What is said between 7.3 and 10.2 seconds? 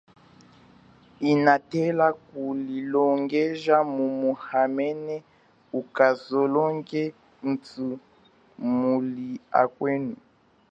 mutu muli akwenu.